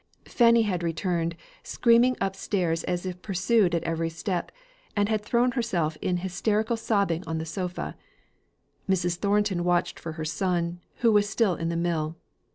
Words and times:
Fanny 0.25 0.63
had 0.63 0.81
returned, 0.81 1.35
screaming 1.61 2.17
upstairs 2.19 2.83
as 2.85 3.05
if 3.05 3.21
pursued 3.21 3.75
at 3.75 3.83
every 3.83 4.09
step, 4.09 4.51
and 4.95 5.07
had 5.07 5.21
thrown 5.21 5.51
herself 5.51 5.95
in 6.01 6.17
hysterical 6.17 6.75
sobbing 6.75 7.23
on 7.27 7.37
the 7.37 7.45
sofa. 7.45 7.95
Mrs. 8.89 9.17
Thornton 9.17 9.63
watched 9.63 9.99
for 9.99 10.13
her 10.13 10.25
son, 10.25 10.79
who 11.01 11.11
was 11.11 11.29
still 11.29 11.53
in 11.53 11.69
the 11.69 11.75
mill. 11.77 12.17